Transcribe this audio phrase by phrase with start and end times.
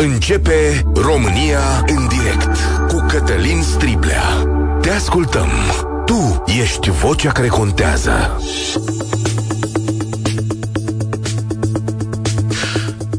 [0.00, 2.56] Începe România în direct
[2.88, 4.22] cu Cătălin Striblea.
[4.80, 5.48] Te ascultăm.
[6.06, 8.40] Tu ești vocea care contează.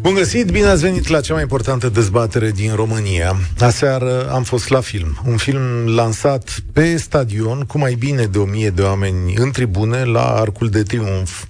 [0.01, 3.35] Bun găsit, bine ați venit la cea mai importantă dezbatere din România.
[3.59, 8.45] Aseară am fost la film, un film lansat pe stadion cu mai bine de o
[8.45, 11.43] mie de oameni în tribune la Arcul de Triunf.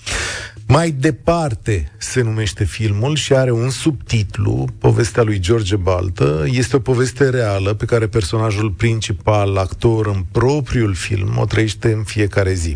[0.72, 6.46] Mai departe se numește filmul și are un subtitlu, povestea lui George Baltă.
[6.52, 12.04] Este o poveste reală pe care personajul principal, actor în propriul film, o trăiește în
[12.04, 12.76] fiecare zi.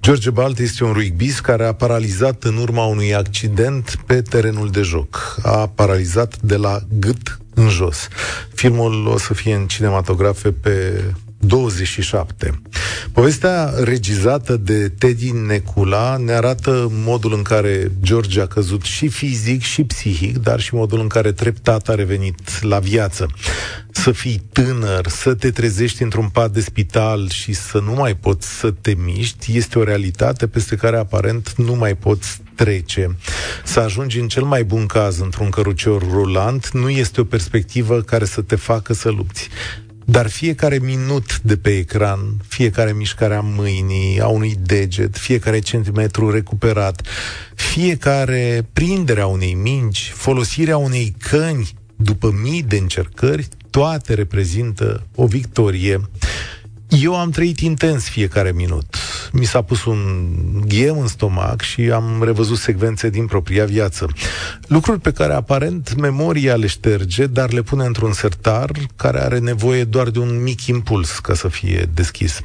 [0.00, 4.82] George Baltă este un rugbist care a paralizat în urma unui accident pe terenul de
[4.82, 5.36] joc.
[5.42, 8.08] A paralizat de la gât în jos.
[8.54, 11.04] Filmul o să fie în cinematografe pe
[11.38, 12.60] 27.
[13.12, 19.62] Povestea regizată de Teddy Necula ne arată modul în care George a căzut și fizic
[19.62, 23.26] și psihic, dar și modul în care treptat a revenit la viață.
[23.90, 28.58] Să fii tânăr, să te trezești într-un pat de spital și să nu mai poți
[28.58, 33.16] să te miști, este o realitate peste care aparent nu mai poți trece.
[33.64, 38.24] Să ajungi în cel mai bun caz într-un cărucior rulant nu este o perspectivă care
[38.24, 39.48] să te facă să lupți.
[40.10, 46.30] Dar fiecare minut de pe ecran, fiecare mișcare a mâinii, a unui deget, fiecare centimetru
[46.30, 47.02] recuperat,
[47.54, 55.26] fiecare prindere a unei mingi, folosirea unei căni după mii de încercări, toate reprezintă o
[55.26, 56.00] victorie.
[56.88, 58.96] Eu am trăit intens fiecare minut.
[59.32, 59.98] Mi s-a pus un
[60.66, 64.06] ghem în stomac și am revăzut secvențe din propria viață.
[64.66, 69.84] Lucruri pe care aparent memoria le șterge, dar le pune într-un sertar care are nevoie
[69.84, 72.40] doar de un mic impuls ca să fie deschis.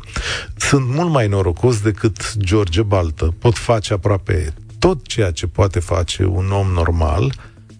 [0.55, 3.33] Sunt mult mai norocos decât George Baltă.
[3.39, 7.33] Pot face aproape tot ceea ce poate face un om normal,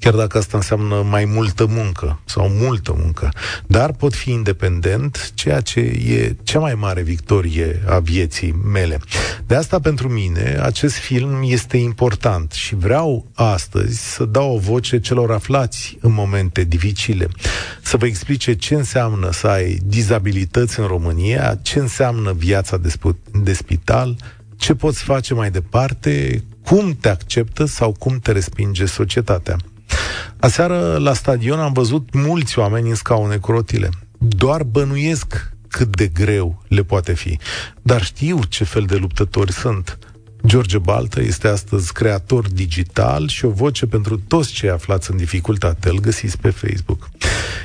[0.04, 3.30] chiar dacă asta înseamnă mai multă muncă sau multă muncă,
[3.68, 9.00] dar pot fi independent, ceea ce e cea mai mare victorie a vieții mele.
[9.48, 15.00] De asta, pentru mine, acest film este important și vreau astăzi să dau o voce
[15.00, 17.28] celor aflați în momente dificile,
[17.82, 23.44] să vă explice ce înseamnă să ai dizabilități în România, ce înseamnă viața de, sp-
[23.44, 24.16] de spital,
[24.58, 29.58] ce poți face mai departe, cum te acceptă sau cum te respinge societatea.
[30.44, 33.90] Aseară la stadion am văzut mulți oameni în scaune cu rotile.
[34.18, 37.40] Doar bănuiesc cât de greu le poate fi.
[37.82, 39.98] Dar știu ce fel de luptători sunt.
[40.46, 45.90] George Baltă este astăzi creator digital și o voce pentru toți cei aflați în dificultate.
[45.90, 47.10] Îl găsiți pe Facebook.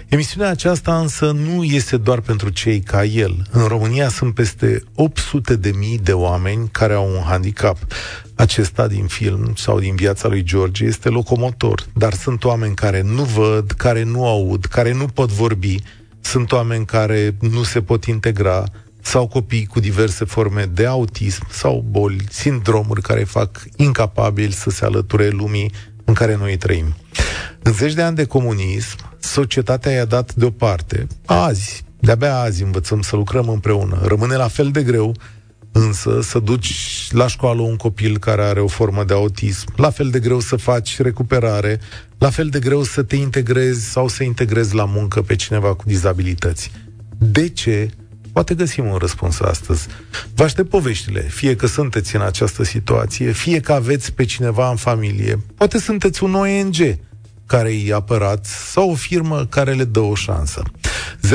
[0.09, 3.47] Emisiunea aceasta însă nu este doar pentru cei ca el.
[3.51, 7.79] În România sunt peste 800 de mii de oameni care au un handicap.
[8.35, 13.23] Acesta din film sau din viața lui George este locomotor, dar sunt oameni care nu
[13.23, 15.77] văd, care nu aud, care nu pot vorbi,
[16.21, 18.65] sunt oameni care nu se pot integra,
[19.01, 24.85] sau copii cu diverse forme de autism sau boli, sindromuri care fac incapabili să se
[24.85, 25.73] alăture lumii
[26.05, 26.95] în care noi trăim.
[27.63, 31.07] În zeci de ani de comunism, societatea i-a dat deoparte.
[31.25, 34.01] Azi, de-abia azi învățăm să lucrăm împreună.
[34.05, 35.17] Rămâne la fel de greu
[35.73, 40.11] însă să duci la școală un copil care are o formă de autism, la fel
[40.11, 41.81] de greu să faci recuperare,
[42.19, 45.83] la fel de greu să te integrezi sau să integrezi la muncă pe cineva cu
[45.87, 46.71] dizabilități.
[47.19, 47.91] De ce
[48.39, 49.87] Poate găsim un răspuns astăzi.
[50.35, 54.77] Vă aștept poveștile, fie că sunteți în această situație, fie că aveți pe cineva în
[54.77, 56.77] familie, poate sunteți un ONG
[57.47, 60.63] care îi apărați sau o firmă care le dă o șansă.
[61.27, 61.31] 0372069599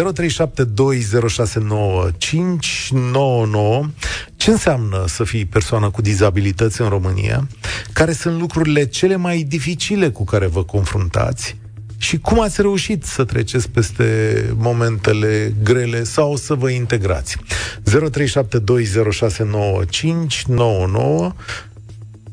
[4.36, 7.48] Ce înseamnă să fii persoană cu dizabilități în România?
[7.94, 11.56] Care sunt lucrurile cele mai dificile cu care vă confruntați?
[12.04, 14.06] Și cum ați reușit să treceți peste
[14.58, 17.38] momentele grele sau să vă integrați.
[17.38, 17.44] 0372069599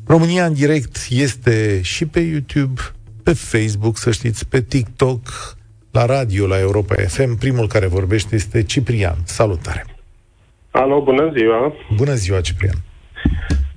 [0.07, 2.81] România în direct este și pe YouTube,
[3.23, 5.21] pe Facebook, să știți, pe TikTok,
[5.91, 7.37] la radio, la Europa FM.
[7.37, 9.15] Primul care vorbește este Ciprian.
[9.23, 9.85] Salutare!
[10.71, 11.73] Alo, bună ziua!
[11.95, 12.75] Bună ziua, Ciprian!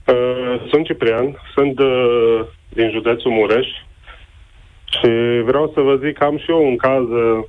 [0.06, 3.66] Uh, sunt Ciprian, sunt uh, din județul Mureș,
[4.98, 7.44] și vreau să vă zic că am și eu un caz uh,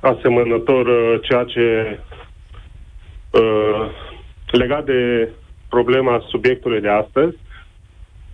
[0.00, 1.98] asemănător uh, ceea ce
[3.30, 3.90] uh,
[4.50, 5.28] legat de
[5.68, 7.36] problema subiectului de astăzi.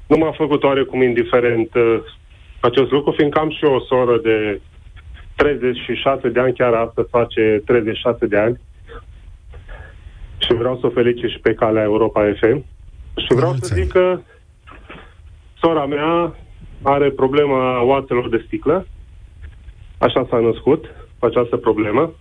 [0.07, 1.99] Nu m-a făcut oarecum indiferent uh,
[2.61, 4.61] acest lucru, fiindcă am și eu o soră de
[5.37, 8.61] 36 de ani, chiar astăzi face 36 de ani.
[10.39, 12.65] Și vreau să o felicit și pe calea Europa FM.
[13.17, 13.65] Și vreau Mulțumesc.
[13.65, 14.21] să zic că
[15.59, 16.35] sora mea
[16.85, 18.87] are problema oaselor de sticlă,
[19.99, 20.85] Așa s-a născut
[21.19, 22.13] cu această problemă.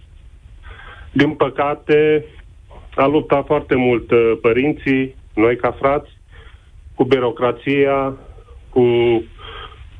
[1.11, 2.25] Din păcate,
[2.95, 6.09] a luptat foarte mult uh, părinții, noi ca frați,
[6.95, 8.13] cu birocrația,
[8.69, 8.83] cu,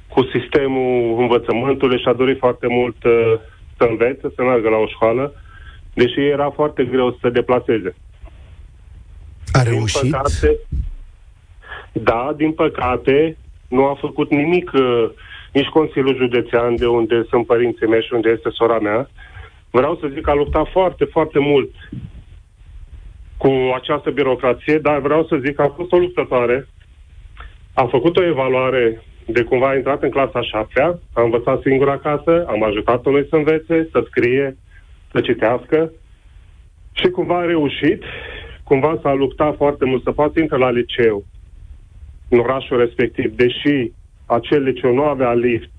[0.07, 3.33] cu sistemul învățământului și a dorit foarte mult uh,
[3.77, 5.33] să învețe, să meargă la o școală,
[5.93, 7.95] deși era foarte greu să se deplaseze.
[9.51, 10.01] A reușit?
[10.01, 10.59] Din păcate,
[11.91, 13.37] da, din păcate,
[13.73, 15.09] nu a făcut nimic uh,
[15.53, 19.09] nici Consiliul Județean, de unde sunt părinții mei și unde este sora mea.
[19.69, 21.69] Vreau să zic că a luptat foarte, foarte mult
[23.37, 26.67] cu această birocrație, dar vreau să zic că a fost o luptătoare.
[27.73, 32.45] A făcut o evaluare de cumva a intrat în clasa șaptea, a învățat singur acasă,
[32.47, 34.57] am ajutat-o noi să învețe, să scrie,
[35.11, 35.91] să citească
[36.91, 38.03] și cumva a reușit,
[38.63, 41.25] cumva s-a luptat foarte mult să poată intra la liceu
[42.33, 43.91] în orașul respectiv, deși
[44.25, 45.69] acel liceu nu avea lift,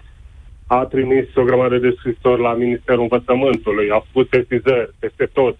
[0.66, 5.56] a trimis o grămadă de scrisori la Ministerul Învățământului, a făcut sesizări peste tot.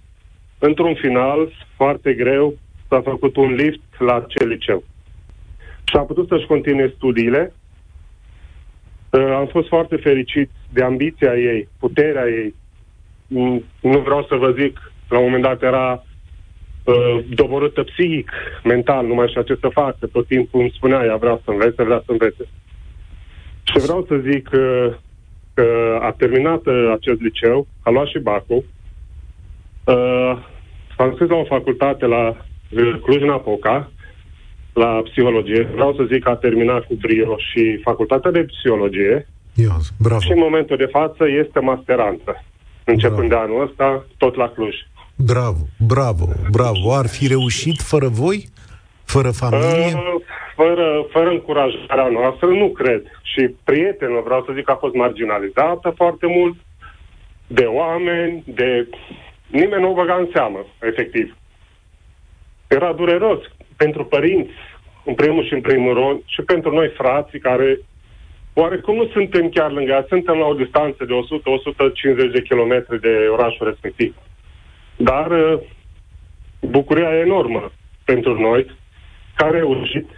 [0.59, 2.55] Într-un final, foarte greu,
[2.89, 4.85] s-a făcut un lift la acel liceu.
[5.85, 7.53] Și a putut să-și continue studiile.
[9.11, 12.55] Uh, am fost foarte fericit de ambiția ei, puterea ei.
[13.27, 16.05] Mm, nu vreau să vă zic, la un moment dat era
[16.85, 18.31] uh, doborâtă psihic,
[18.65, 20.07] mental, nu mai știa ce să facă.
[20.07, 22.49] Tot timpul îmi spunea, ea vrea să învețe, vrea să învețe.
[23.63, 24.95] Și vreau să zic că,
[25.55, 28.65] că a terminat uh, acest liceu, a luat și bacul,
[29.85, 30.33] uh,
[30.97, 32.37] s-a înscris la o facultate la
[33.03, 33.91] Cluj-Napoca,
[34.73, 35.69] la psihologie.
[35.75, 39.29] Vreau să zic că a terminat cu brio și facultatea de psihologie.
[39.55, 40.21] Ios, bravo.
[40.21, 42.45] Și în momentul de față este masteranță.
[42.85, 43.47] Începând bravo.
[43.47, 44.75] de anul ăsta, tot la Cluj.
[45.17, 46.93] Bravo, bravo, bravo.
[46.93, 48.45] Ar fi reușit fără voi?
[49.05, 49.93] Fără familie?
[49.95, 50.15] Uh,
[50.55, 53.03] fără, fără încurajarea noastră, nu cred.
[53.23, 56.57] Și prietenul, vreau să zic, a fost marginalizată foarte mult
[57.47, 58.89] de oameni, de...
[59.47, 61.37] Nimeni nu o băga în seamă, efectiv.
[62.67, 63.39] Era dureros
[63.77, 64.53] pentru părinți,
[65.05, 67.81] în primul și în primul rând, și pentru noi frații care
[68.55, 71.13] oarecum nu suntem chiar lângă ea, suntem la o distanță de
[72.29, 74.15] 100-150 de kilometri de orașul respectiv.
[74.97, 75.61] Dar uh,
[76.61, 77.73] bucuria e enormă
[78.05, 78.67] pentru noi,
[79.35, 80.09] care a reușit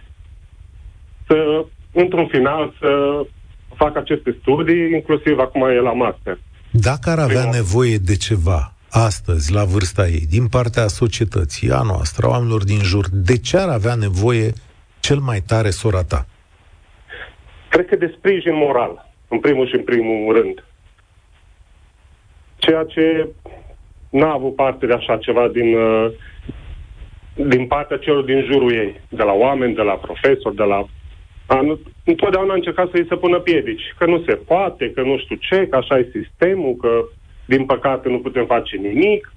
[1.27, 3.21] să, într-un final, să
[3.75, 6.39] facă aceste studii, inclusiv acum e la master.
[6.71, 12.25] Dacă ar avea nevoie de ceva astăzi, la vârsta ei, din partea societății, a noastră,
[12.25, 14.53] a oamenilor din jur, de ce ar avea nevoie
[14.99, 16.25] cel mai tare sora ta?
[17.69, 20.63] Cred că de sprijin moral, în primul și în primul rând.
[22.57, 23.27] Ceea ce
[24.09, 26.11] n-a avut parte de așa ceva din, uh,
[27.33, 30.85] din partea celor din jurul ei, de la oameni, de la profesori, de la...
[31.45, 35.17] A, întotdeauna a încercat să îi se pună piedici, că nu se poate, că nu
[35.17, 37.03] știu ce, că așa e sistemul, că
[37.45, 39.31] din păcate nu putem face nimic.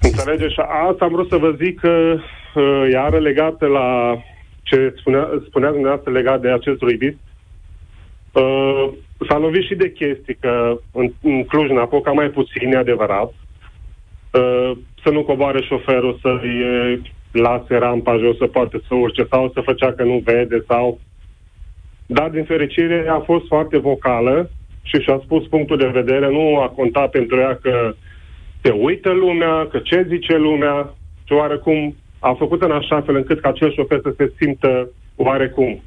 [0.00, 0.52] Înțelegeți?
[0.52, 2.16] Și asta am vrut să vă zic că
[2.54, 4.18] uh, iară legată la
[4.62, 7.18] ce spunea, spunea dumneavoastră legat de acest ruibit,
[8.32, 8.88] uh,
[9.28, 13.32] s-a lovit și de chestii că în, în Cluj-Napoca mai puțin, e adevărat,
[14.32, 14.72] uh,
[15.02, 19.92] să nu coboare șoferul, să-i lase rampa jos, să poate să urce sau să făcea
[19.92, 21.00] că nu vede sau...
[22.06, 24.50] Dar, din fericire, a fost foarte vocală
[24.82, 27.94] și și-a spus punctul de vedere, nu a contat pentru ea că
[28.60, 30.94] te uită lumea, că ce zice lumea
[31.24, 35.82] și oarecum a făcut în așa fel încât ca acel șofer să se simtă oarecum.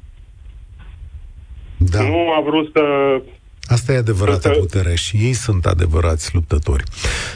[1.90, 2.02] Da.
[2.02, 2.82] Nu a vrut să
[3.66, 6.84] Asta e adevărată putere și ei sunt adevărați luptători.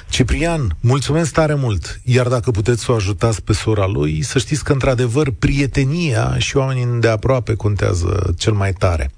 [0.08, 2.00] Ciprian, mulțumesc tare mult.
[2.04, 6.56] Iar dacă puteți să o ajutați pe sora lui, să știți că, într-adevăr, prietenia și
[6.56, 9.10] oamenii de aproape contează cel mai tare.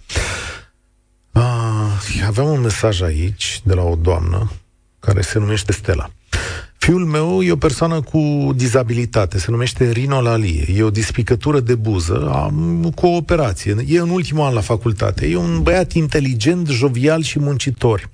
[1.32, 4.50] Ah, aveam un mesaj aici de la o doamnă
[5.00, 6.10] care se numește Stella.
[6.90, 10.66] Fiul meu e o persoană cu dizabilitate, se numește rinolalie.
[10.76, 13.76] E o dispicătură de buză am, cu o operație.
[13.86, 15.26] E în ultimul an la facultate.
[15.26, 18.10] E un băiat inteligent, jovial și muncitor.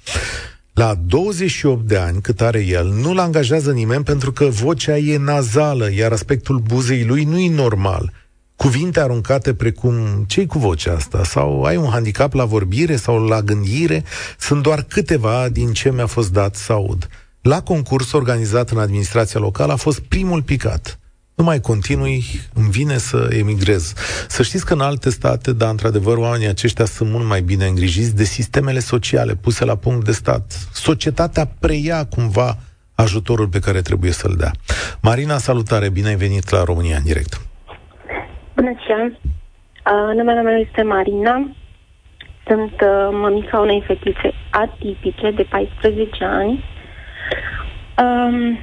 [0.73, 5.93] La 28 de ani, cât are el, nu-l angajează nimeni pentru că vocea e nazală,
[5.93, 8.13] iar aspectul buzei lui nu e normal.
[8.57, 11.25] Cuvinte aruncate precum ce cu vocea asta?
[11.25, 14.05] Sau ai un handicap la vorbire sau la gândire?
[14.39, 17.09] Sunt doar câteva din ce mi-a fost dat să aud.
[17.49, 20.99] La concurs organizat în administrația locală a fost primul picat.
[21.37, 22.23] Nu mai continui,
[22.55, 23.93] îmi vine să emigrez.
[24.29, 28.17] Să știți că în alte state, dar într-adevăr oamenii aceștia sunt mult mai bine îngrijiți
[28.17, 30.45] de sistemele sociale puse la punct de stat.
[30.73, 32.57] Societatea preia cumva
[32.95, 34.51] ajutorul pe care trebuie să-l dea.
[35.03, 37.41] Marina, salutare, bine ai venit la România în direct.
[38.55, 39.05] Bună ziua!
[39.07, 41.57] Uh, numele meu este Marina.
[42.47, 46.75] Sunt uh, mămica unei fetițe atipice de 14 ani.
[48.03, 48.59] Um,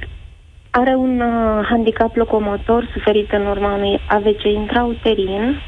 [0.70, 5.60] are un uh, handicap locomotor suferit în urma unui AVC intrauterin.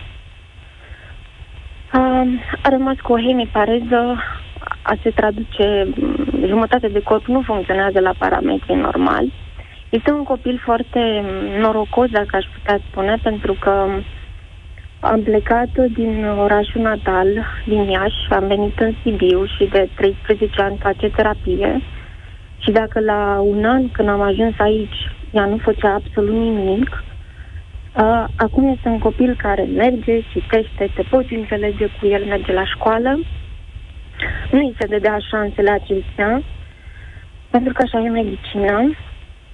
[1.94, 2.26] Uh,
[2.62, 4.22] a rămas cu o hemipareză,
[4.82, 9.32] a se traduce, mm, jumătate de corp nu funcționează la parametri normali.
[9.88, 11.24] Este un copil foarte
[11.60, 13.86] norocos, dacă aș putea spune, pentru că
[15.00, 17.28] am plecat din orașul natal,
[17.66, 21.80] din Iași, am venit în Sibiu și de 13 ani face terapie.
[22.58, 27.02] Și dacă la un an, când am ajuns aici, ea nu făcea absolut nimic,
[27.96, 32.64] uh, acum este un copil care merge, citește, te poți înțelege cu el, merge la
[32.64, 33.20] școală,
[34.50, 36.42] nu îi se dădea șansele acestea,
[37.50, 38.90] pentru că așa e medicina,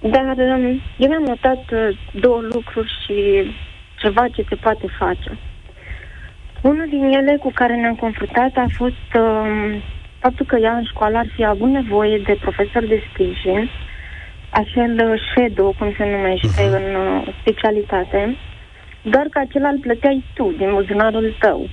[0.00, 3.46] dar um, eu mi-am notat uh, două lucruri și
[3.96, 5.38] ceva ce se poate face.
[6.62, 9.82] Unul din ele cu care ne-am confruntat a fost uh,
[10.22, 13.70] faptul că ea în școală ar fi avut nevoie de profesor de sprijin,
[14.50, 16.76] acel shadow, cum se numește uh-huh.
[16.78, 18.36] în uh, specialitate,
[19.02, 21.68] doar că acela îl plăteai tu, din buzunarul tău.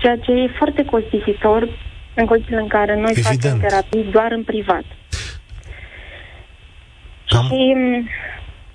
[0.00, 1.68] Ceea ce e foarte costisitor
[2.14, 3.40] în condițiile în care noi Evident.
[3.42, 4.84] facem terapii doar în privat.
[7.28, 7.46] Am...
[7.46, 8.08] Și, um,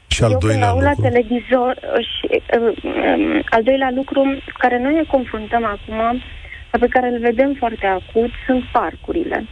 [0.07, 0.85] și al eu doilea lucru?
[0.85, 6.21] la televizor și uh, um, al doilea lucru care noi ne confruntăm acum
[6.77, 9.45] pe care îl vedem foarte acut sunt parcurile.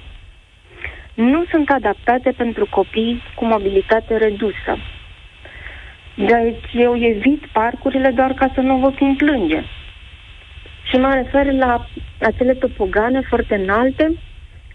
[1.14, 4.78] Nu sunt adaptate pentru copii cu mobilitate redusă.
[6.16, 9.62] Deci eu evit parcurile doar ca să nu vă plânge.
[10.84, 11.88] Și mă refer la
[12.22, 14.14] acele topogane foarte înalte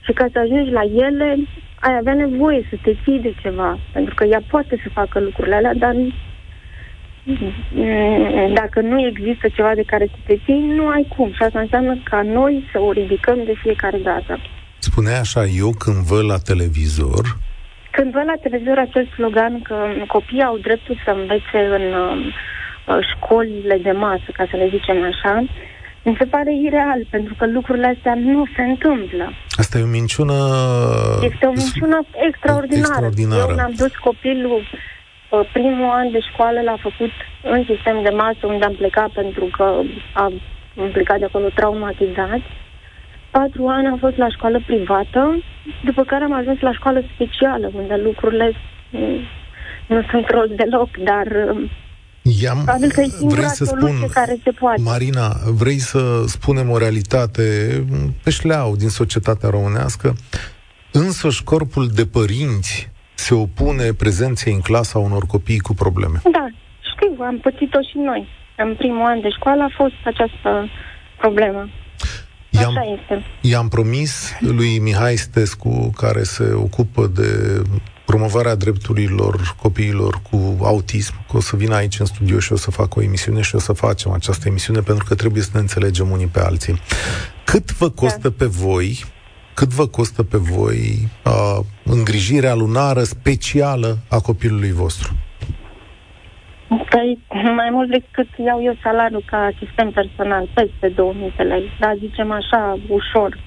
[0.04, 1.36] și ca să ajungi la ele
[1.80, 5.54] ai avea nevoie să te ții de ceva, pentru că ea poate să facă lucrurile
[5.54, 6.12] alea, dar Mm,
[8.54, 11.32] dacă nu există ceva de care să te ții, nu ai cum.
[11.32, 14.38] Și asta înseamnă ca noi să o ridicăm de fiecare dată.
[14.78, 17.24] Spunea așa, eu când văd la televizor...
[17.90, 19.76] Când văd la televizor acest slogan că
[20.06, 25.44] copiii au dreptul să învețe în uh, școlile de masă, ca să le zicem așa,
[26.04, 29.32] mi se pare ireal, pentru că lucrurile astea nu se întâmplă.
[29.50, 30.34] Asta e o minciună...
[31.22, 31.98] Este o minciună
[32.28, 32.86] extraordinară.
[32.86, 33.46] extraordinară.
[33.48, 34.62] Eu mi-am dus copilul
[35.52, 37.12] primul an de școală l-a făcut
[37.42, 39.64] în sistem de masă, unde am plecat pentru că
[40.14, 40.42] am
[40.92, 42.42] plecat de acolo traumatizat.
[43.30, 45.42] Patru ani am fost la școală privată,
[45.84, 48.52] după care am ajuns la școală specială, unde lucrurile
[49.86, 51.26] nu sunt rost deloc, dar
[52.40, 52.76] I-am, că
[53.20, 54.80] vrei să spun, care se poate.
[54.80, 57.42] Marina, vrei să spunem o realitate
[58.22, 60.14] pe șleau din societatea românească?
[60.92, 62.90] Însăși corpul de părinți
[63.26, 66.18] se opune prezenței în clasa unor copii cu probleme.
[66.32, 66.46] Da,
[66.92, 68.28] știu, am pățit-o și noi.
[68.56, 70.68] În primul an de școală a fost această
[71.18, 71.68] problemă.
[72.50, 73.24] I-am, Așa este.
[73.40, 77.62] I-am promis lui Mihai Stescu, care se ocupă de
[78.04, 82.70] promovarea drepturilor copiilor cu autism, că o să vină aici în studio și o să
[82.70, 86.10] fac o emisiune și o să facem această emisiune pentru că trebuie să ne înțelegem
[86.10, 86.80] unii pe alții.
[87.44, 88.34] Cât vă costă da.
[88.38, 89.04] pe voi
[89.54, 95.12] cât vă costă pe voi uh, îngrijirea lunară specială a copilului vostru?
[96.68, 97.18] Păi,
[97.56, 101.70] mai mult decât iau eu salariul ca asistent personal, peste 2000 de lei.
[101.80, 103.38] Dar zicem așa, ușor,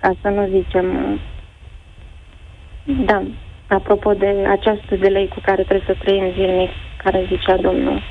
[0.00, 1.18] ca să nu zicem...
[2.84, 3.22] Da,
[3.66, 6.70] apropo de această de lei cu care trebuie să trăim zilnic,
[7.04, 8.02] care zicea domnul.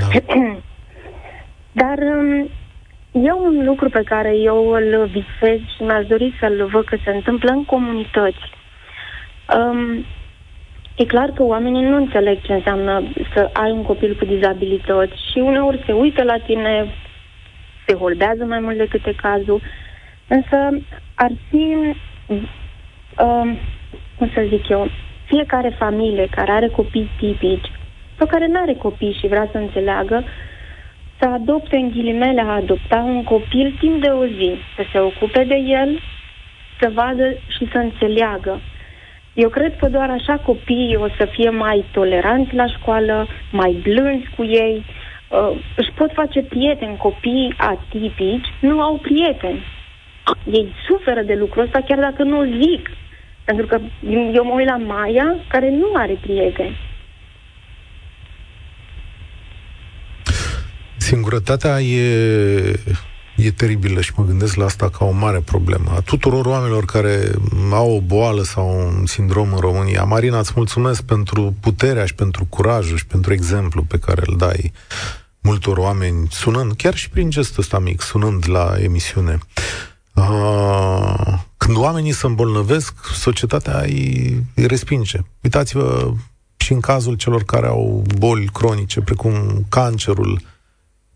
[0.00, 0.34] Da.
[1.80, 2.50] Dar um,
[3.12, 7.10] E un lucru pe care eu îl visez și mi-aș dori să-l văd că se
[7.10, 8.52] întâmplă în comunități.
[9.56, 10.04] Um,
[10.96, 13.02] e clar că oamenii nu înțeleg ce înseamnă
[13.34, 16.94] să ai un copil cu dizabilități și uneori se uită la tine,
[17.86, 19.60] se holbează mai mult decât e cazul,
[20.28, 21.76] însă ar fi,
[23.18, 23.58] um,
[24.18, 24.90] cum să zic eu,
[25.24, 27.70] fiecare familie care are copii tipici
[28.18, 30.24] sau care nu are copii și vrea să înțeleagă,
[31.20, 35.44] să adopte în ghilimele a adopta un copil timp de o zi, să se ocupe
[35.44, 36.00] de el,
[36.80, 38.60] să vadă și să înțeleagă.
[39.34, 44.28] Eu cred că doar așa copiii o să fie mai toleranți la școală, mai blânzi
[44.36, 44.84] cu ei,
[45.28, 46.96] uh, își pot face prieteni.
[46.96, 49.62] Copiii atipici nu au prieteni.
[50.52, 52.90] Ei suferă de lucrul ăsta chiar dacă nu zic.
[53.44, 53.78] Pentru că
[54.32, 56.76] eu mă uit la Maia, care nu are prieteni.
[61.10, 62.80] Singurătatea e,
[63.36, 65.90] e teribilă și mă gândesc la asta ca o mare problemă.
[65.96, 67.30] A tuturor oamenilor care
[67.70, 70.04] au o boală sau un sindrom în România.
[70.04, 74.72] Marina, îți mulțumesc pentru puterea și pentru curajul și pentru exemplu pe care îl dai.
[75.40, 79.38] multor oameni sunând, chiar și prin gestul ăsta mic, sunând la emisiune.
[80.14, 85.18] Uh, când oamenii se îmbolnăvesc, societatea îi, îi respinge.
[85.40, 86.12] Uitați-vă
[86.56, 90.40] și în cazul celor care au boli cronice, precum cancerul,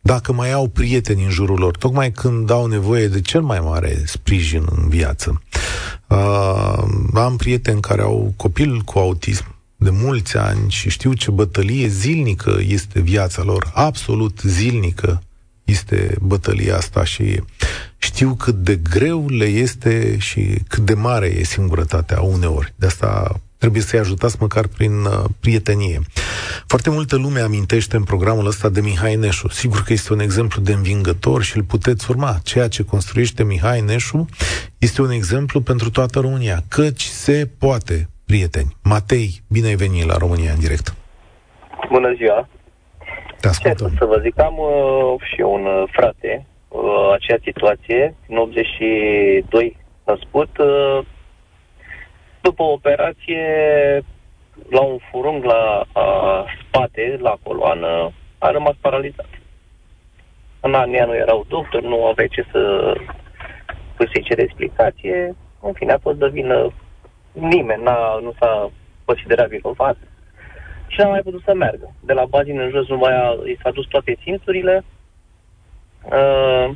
[0.07, 4.03] dacă mai au prieteni în jurul lor, tocmai când au nevoie de cel mai mare
[4.07, 5.43] sprijin în viață.
[6.09, 6.85] Uh,
[7.15, 9.45] am prieteni care au copil cu autism
[9.77, 15.23] de mulți ani și știu ce bătălie zilnică este viața lor, absolut zilnică
[15.65, 17.41] este bătălia asta și
[17.99, 22.75] știu cât de greu le este și cât de mare e singurătatea uneori.
[22.77, 26.01] De asta trebuie să-i ajutați măcar prin uh, prietenie.
[26.67, 29.49] Foarte multă lume amintește în programul ăsta de Mihai Neșu.
[29.49, 32.39] Sigur că este un exemplu de învingător și îl puteți urma.
[32.43, 34.27] Ceea ce construiește Mihai Neșu
[34.79, 36.59] este un exemplu pentru toată România.
[36.69, 38.77] Căci se poate, prieteni.
[38.83, 40.95] Matei, bine ai venit la România în direct.
[41.91, 42.49] Bună ziua!
[43.41, 43.89] Te ascultăm.
[43.89, 48.37] Ce să vă zic, am uh, și eu un uh, frate, uh, acea situație, în
[48.37, 50.99] 82 născut, uh,
[52.45, 53.45] după operație,
[54.71, 56.07] la un furung la a,
[56.63, 59.29] spate, la coloană, a rămas paralizat.
[60.61, 62.93] În anii nu erau doctor, nu avea ce să
[63.97, 65.37] să-i cere explicație.
[65.61, 66.73] În fine, a fost de vină
[67.33, 68.71] nimeni, n-a, nu s-a
[69.05, 69.97] considerat vinovat
[70.87, 71.95] și n-a mai putut să meargă.
[72.01, 74.85] De la bazin în jos nu mai a, i s-a dus toate simțurile.
[76.03, 76.71] Uh,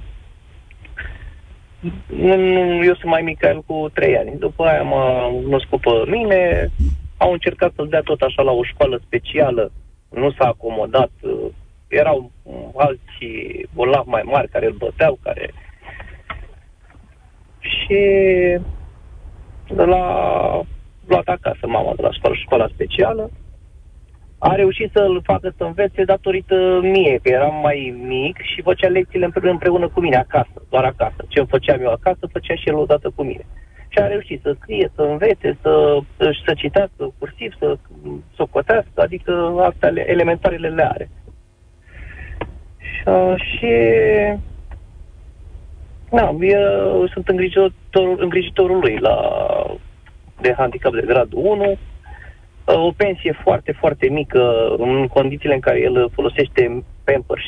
[2.84, 4.38] eu sunt mai mic el cu trei ani.
[4.38, 6.70] După aia m-a născut pe mine,
[7.16, 9.72] au încercat să-l dea tot așa la o școală specială,
[10.08, 11.10] nu s-a acomodat,
[11.88, 12.30] erau
[12.76, 15.50] alții bolnavi mai mari care îl băteau, care...
[17.60, 17.98] Și
[19.66, 20.62] l-a
[21.06, 23.30] luat acasă mama de la școală, școala specială,
[24.38, 29.30] a reușit să-l facă să învețe datorită mie, că eram mai mic și făcea lecțiile
[29.42, 31.24] împreună cu mine acasă, doar acasă.
[31.28, 33.46] Ce îmi făceam eu acasă, făcea și el odată cu mine.
[33.88, 37.76] Și a reușit să scrie, să învețe, să, să citească cursiv, să
[38.34, 41.10] socotească, adică astea elementarele le are.
[42.78, 43.04] Și,
[43.56, 43.72] și
[46.10, 49.16] da, eu sunt îngrijitorul, îngrijitorul lui la,
[50.40, 51.76] de handicap de grad 1 Uh,
[52.74, 57.42] o pensie foarte, foarte mică în condițiile în care el folosește Pampers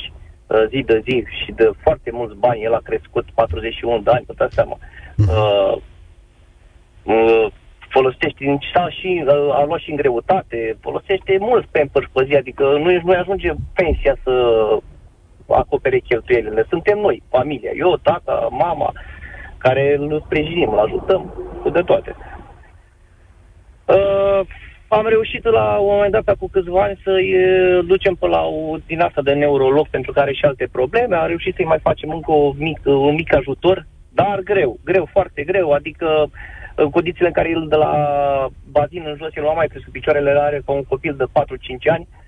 [0.46, 4.24] uh, zi de zi și de foarte mulți bani, el a crescut 41 de ani,
[4.26, 4.78] vă dați seama.
[5.16, 5.28] Mhm.
[5.28, 5.76] Uh,
[7.02, 7.46] uh,
[7.88, 12.62] folosește din și uh, a luat și în greutate, folosește mulți Pampers pe zi, adică
[12.62, 14.32] nu, nu ajunge pensia să
[15.48, 16.64] acopere cheltuielile.
[16.68, 18.92] Suntem noi, familia, eu, tata, mama,
[19.58, 22.16] care îl sprijinim, îl ajutăm cu de toate.
[23.84, 24.40] Uh,
[24.92, 27.34] am reușit la un moment dat, cu câțiva ani, să-i
[27.86, 31.16] ducem pe la o din asta de neurolog pentru care și alte probleme.
[31.16, 35.42] Am reușit să-i mai facem încă o mic, un mic ajutor, dar greu, greu, foarte
[35.42, 35.70] greu.
[35.70, 36.30] Adică
[36.74, 37.92] în condițiile în care el de la
[38.70, 41.88] bazin în jos, el nu a mai crescut picioarele, are ca un copil de 4-5
[41.88, 42.19] ani, uh,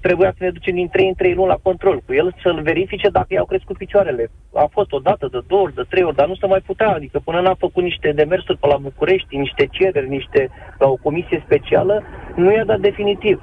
[0.00, 3.08] trebuia să ne ducem din 3 în 3 luni la control cu el, să-l verifice
[3.08, 4.30] dacă i-au crescut picioarele.
[4.54, 6.88] A fost o dată, de două ori, de trei ori, dar nu se mai putea,
[6.88, 11.42] adică până n-a făcut niște demersuri pe la București, niște cereri, niște, la o comisie
[11.44, 12.02] specială,
[12.34, 13.42] nu i-a dat definitiv.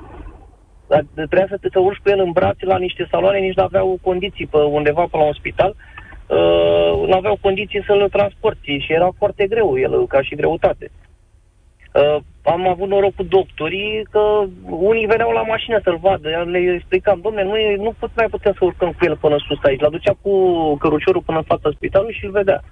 [0.87, 3.63] Dar trebuia să te să urci cu el în brațe la niște saloane, nici nu
[3.63, 5.75] aveau condiții pe undeva pe la un spital,
[6.27, 10.91] uh, nu aveau condiții să-l transporti și era foarte greu el ca și greutate.
[11.93, 14.19] Uh, am avut noroc cu doctorii că
[14.63, 16.29] unii veneau la mașină să-l vadă.
[16.47, 19.79] Le explicam, domne, nu, nu put, mai putem să urcăm cu el până sus aici.
[19.79, 20.31] L-aducea cu
[20.75, 22.63] căruciorul până în fața spitalului și îl vedea.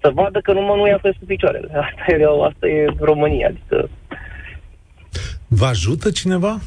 [0.00, 1.68] Să vadă că numai nu i-a fost cu picioarele.
[1.86, 3.46] Asta e, asta e România.
[3.46, 3.88] Adică...
[5.48, 6.58] Vă ajută cineva?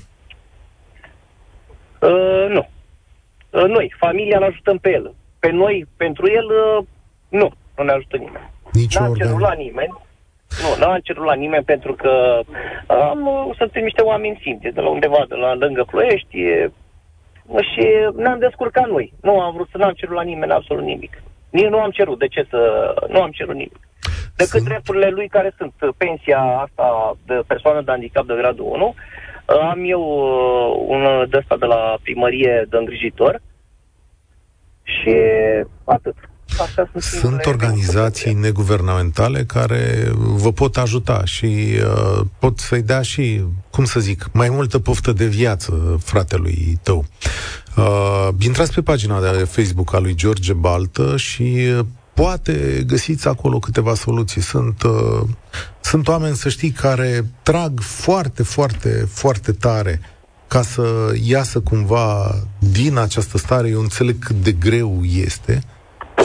[2.02, 2.70] Uh, nu.
[3.50, 5.14] Uh, noi, familia, îl ajutăm pe el.
[5.40, 6.86] Pe noi, pentru el, uh,
[7.30, 7.52] nu.
[7.78, 8.50] Nu ne ajută nimeni.
[8.72, 10.08] Nici N-am cerut la nimeni
[10.62, 12.40] nu, nu am cerut la nimeni pentru că
[12.88, 16.72] am, suntem niște oameni simpli, de la undeva, de la lângă Ploiești, e,
[17.74, 19.14] și ne-am descurcat noi.
[19.22, 21.22] Nu am vrut să n-am cerut la nimeni absolut nimic.
[21.50, 22.20] Nici nu am cerut.
[22.20, 22.94] De ce să...
[23.10, 23.80] Nu am cerut nimic.
[24.36, 24.64] Decât sunt...
[24.64, 28.96] drepturile lui care sunt pensia asta de persoană de handicap de gradul 1.
[29.46, 33.42] Am eu uh, un de de la primărie de îngrijitor
[34.84, 35.16] și
[35.84, 36.16] atât.
[36.58, 43.44] Astea sunt, sunt organizații neguvernamentale care vă pot ajuta și uh, pot să-i dea și,
[43.70, 47.06] cum să zic, mai multă poftă de viață fratelui tău.
[47.76, 53.60] Uh, intrați pe pagina de Facebook a lui George Baltă și uh, poate găsiți acolo
[53.60, 54.42] câteva soluții.
[54.42, 55.22] Sunt, uh,
[55.82, 60.02] sunt oameni, să știi, care trag foarte, foarte, foarte tare
[60.48, 65.64] ca să iasă cumva din această stare, eu înțeleg cât de greu este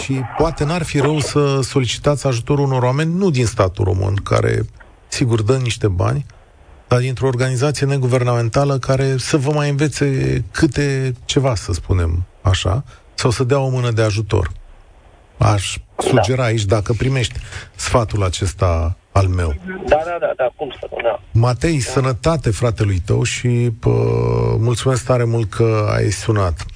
[0.05, 4.61] și poate n-ar fi rău să solicitați ajutorul unor oameni, nu din statul român, care
[5.09, 6.27] sigur dă niște bani,
[6.89, 13.31] dar dintr-o organizație neguvernamentală care să vă mai învețe câte ceva, să spunem așa, sau
[13.31, 14.51] să dea o mână de ajutor.
[15.39, 16.45] Aș sugera da.
[16.45, 17.35] aici, dacă primești
[17.75, 19.55] sfatul acesta al meu.
[19.87, 21.21] Da, da, da, da, cum să nu, da.
[21.33, 21.91] Matei, da.
[21.91, 23.91] sănătate fratelui tău și pă,
[24.59, 26.67] mulțumesc tare mult că ai sunat.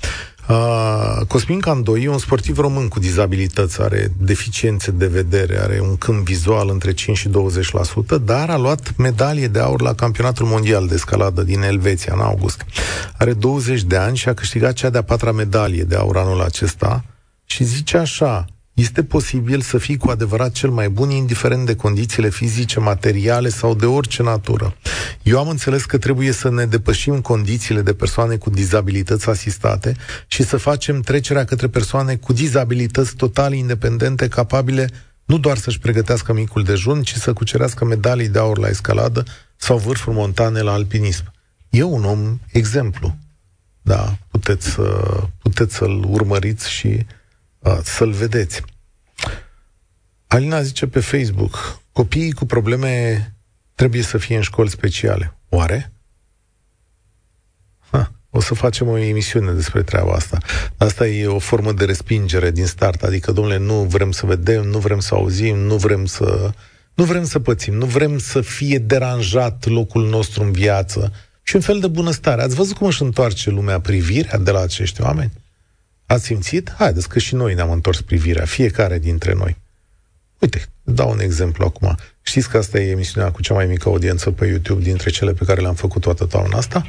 [0.48, 5.96] Uh, Cosmin Candoi e un sportiv român cu dizabilități, are deficiențe de vedere, are un
[5.96, 10.86] câmp vizual între 5 și 20%, dar a luat medalie de aur la campionatul mondial
[10.86, 12.64] de scaladă din Elveția în august.
[13.18, 17.04] Are 20 de ani și a câștigat cea de-a patra medalie de aur anul acesta
[17.44, 18.46] și zice așa,
[18.78, 23.74] este posibil să fii cu adevărat cel mai bun, indiferent de condițiile fizice, materiale sau
[23.74, 24.76] de orice natură.
[25.28, 30.42] Eu am înțeles că trebuie să ne depășim condițiile de persoane cu dizabilități asistate și
[30.42, 34.88] să facem trecerea către persoane cu dizabilități total independente, capabile
[35.24, 39.24] nu doar să-și pregătească micul dejun, ci să cucerească medalii de aur la escaladă
[39.56, 41.32] sau vârfuri montane la alpinism.
[41.70, 43.16] E un om exemplu.
[43.82, 44.76] Da, puteți,
[45.38, 47.06] puteți să-l urmăriți și
[47.82, 48.62] să-l vedeți.
[50.26, 53.32] Alina zice pe Facebook, copiii cu probleme
[53.78, 55.38] trebuie să fie în școli speciale.
[55.48, 55.92] Oare?
[57.90, 60.38] Ha, o să facem o emisiune despre treaba asta.
[60.76, 64.78] Asta e o formă de respingere din start, adică, domnule, nu vrem să vedem, nu
[64.78, 66.50] vrem să auzim, nu vrem să...
[66.94, 71.12] Nu vrem să pățim, nu vrem să fie deranjat locul nostru în viață
[71.42, 72.42] și un fel de bunăstare.
[72.42, 75.32] Ați văzut cum își întoarce lumea privirea de la acești oameni?
[76.06, 76.74] Ați simțit?
[76.78, 79.56] Haideți că și noi ne-am întors privirea, fiecare dintre noi.
[80.38, 81.96] Uite, dau un exemplu acum.
[82.22, 85.44] Știți că asta e emisiunea cu cea mai mică audiență pe YouTube dintre cele pe
[85.44, 86.86] care le-am făcut toată toamna asta?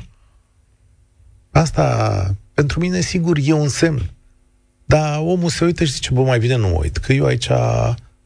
[1.51, 4.11] Asta, pentru mine, sigur, e un semn.
[4.85, 7.49] Dar omul se uită și zice, bă, mai bine nu mă uit, că eu aici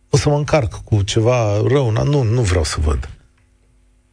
[0.09, 1.91] o să mă încarc cu ceva rău.
[1.91, 3.09] Nu, nu vreau să văd.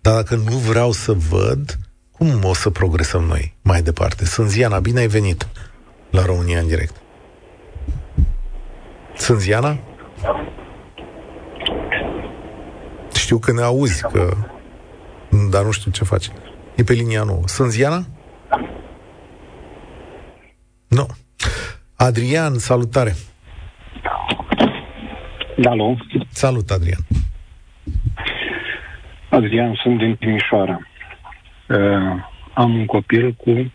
[0.01, 1.79] Dar dacă nu vreau să văd,
[2.11, 4.25] cum o să progresăm noi mai departe?
[4.25, 5.49] Sunt Ziana, bine ai venit!
[6.11, 6.95] la România în direct.
[9.17, 9.79] Sunt Ziana?
[13.31, 14.37] Știu că ne auzi, că...
[15.51, 16.29] dar nu știu ce faci.
[16.77, 17.43] E pe linia nouă.
[17.45, 18.05] Sunt Ziana?
[20.89, 21.07] Nu.
[21.97, 23.15] Adrian, salutare.
[25.65, 25.97] Alo.
[26.29, 26.99] Salut, Adrian.
[29.29, 30.79] Adrian, sunt din Timișoara.
[31.69, 33.73] Uh, am un copil cu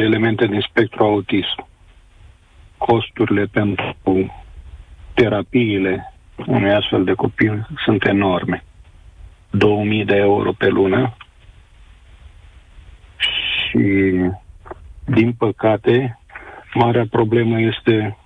[0.00, 1.66] elemente din spectru autism.
[2.78, 3.96] Costurile pentru
[5.14, 6.14] terapiile
[6.46, 8.64] unui astfel de copil sunt enorme.
[9.50, 11.16] 2000 de euro pe lună
[13.16, 14.14] și,
[15.04, 16.18] din păcate,
[16.74, 18.16] marea problemă este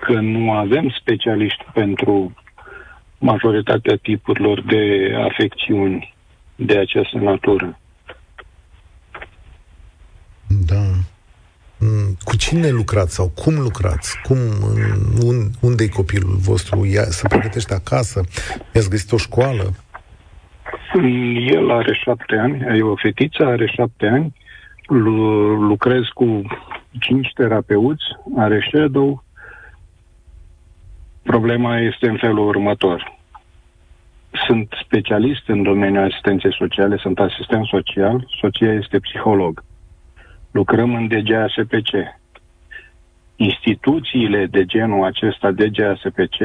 [0.00, 2.34] că nu avem specialiști pentru
[3.18, 6.14] majoritatea tipurilor de afecțiuni
[6.56, 7.78] de această natură.
[10.46, 10.82] Da.
[11.78, 14.20] Mm, cu cine lucrați sau cum lucrați?
[14.22, 14.38] Cum,
[15.60, 16.84] unde e copilul vostru?
[16.84, 18.20] Ia, se pregătește acasă?
[18.74, 19.64] I-ați găsit o școală?
[21.46, 24.32] El are șapte ani, e o fetiță, are șapte ani,
[25.68, 26.42] lucrez cu
[26.98, 28.04] cinci terapeuți,
[28.36, 29.24] are shadow.
[31.22, 33.18] Problema este în felul următor.
[34.46, 39.64] Sunt specialist în domeniul asistenței sociale, sunt asistent social, soția este psiholog.
[40.50, 42.15] Lucrăm în DGASPC.
[43.36, 46.36] Instituțiile de genul acesta, DGASPC,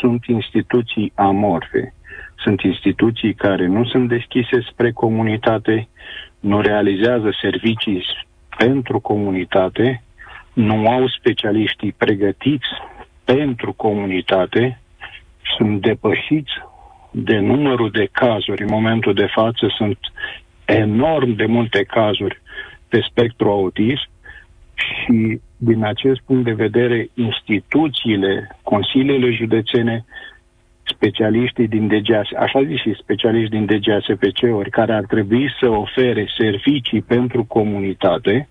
[0.00, 1.94] sunt instituții amorfe.
[2.36, 5.88] Sunt instituții care nu sunt deschise spre comunitate,
[6.40, 8.04] nu realizează servicii
[8.56, 10.02] pentru comunitate,
[10.52, 12.68] nu au specialiștii pregătiți
[13.24, 14.80] pentru comunitate,
[15.56, 16.52] sunt depășiți
[17.10, 18.62] de numărul de cazuri.
[18.62, 19.98] În momentul de față sunt
[20.64, 22.40] enorm de multe cazuri
[22.88, 24.08] pe spectru autism
[24.74, 30.04] și din acest punct de vedere instituțiile, consiliile județene,
[30.82, 37.02] specialiștii din DGAS, așa zis și specialiști din DGASPC-uri, care ar trebui să ofere servicii
[37.02, 38.48] pentru comunitate,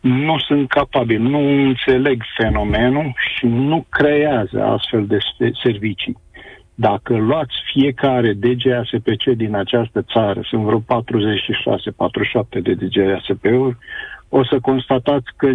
[0.00, 5.18] nu sunt capabili, nu înțeleg fenomenul și nu creează astfel de
[5.62, 6.16] servicii.
[6.74, 10.84] Dacă luați fiecare DGASPC din această țară, sunt vreo 46-47
[12.62, 13.76] de DGASP-uri,
[14.28, 15.50] o să constatați că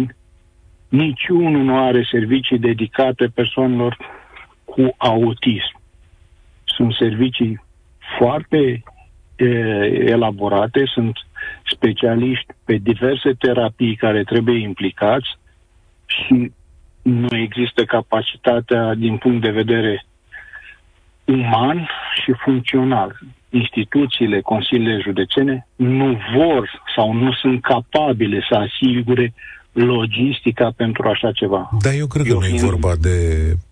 [0.96, 3.96] niciunul nu are servicii dedicate persoanelor
[4.64, 5.80] cu autism.
[6.64, 7.60] Sunt servicii
[8.18, 8.82] foarte
[9.36, 9.44] e,
[10.14, 11.16] elaborate, sunt
[11.64, 15.28] specialiști pe diverse terapii care trebuie implicați
[16.06, 16.52] și
[17.02, 20.04] nu există capacitatea din punct de vedere
[21.24, 21.88] uman
[22.22, 23.18] și funcțional.
[23.50, 29.34] Instituțiile, consiliile județene nu vor sau nu sunt capabile să asigure
[29.76, 31.70] logistica pentru așa ceva.
[31.80, 32.58] Dar eu cred că eu nu fiind...
[32.58, 33.18] e vorba de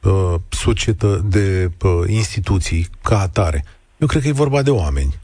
[0.04, 3.64] uh, societă, de uh, instituții ca atare.
[3.96, 5.14] Eu cred că e vorba de oameni.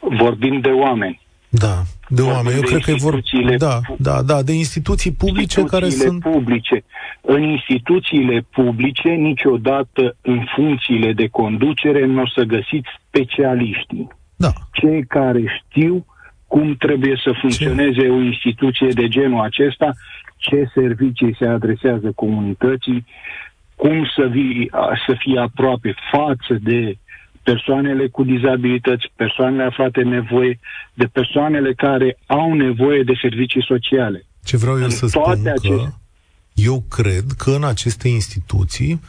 [0.00, 1.20] Vorbim de oameni.
[1.48, 2.56] Da, de oameni.
[2.56, 3.20] Eu cred că e vorba...
[3.56, 6.22] Da, da, da, de instituții publice instituțiile care sunt...
[6.22, 6.84] publice.
[7.20, 14.08] În instituțiile publice, niciodată în funcțiile de conducere nu o să găsiți specialiștii.
[14.36, 14.52] Da.
[14.72, 16.06] Cei care știu
[16.54, 18.08] cum trebuie să funcționeze ce?
[18.08, 19.90] o instituție de genul acesta,
[20.36, 23.06] ce servicii se adresează comunității,
[23.76, 24.70] cum să, vii,
[25.06, 26.98] să fie aproape față de
[27.42, 30.58] persoanele cu dizabilități, persoanele aflate în nevoie,
[30.94, 34.26] de persoanele care au nevoie de servicii sociale.
[34.44, 35.68] Ce vreau eu în să spun aceste...
[35.68, 35.88] că
[36.54, 39.00] eu cred că în aceste instituții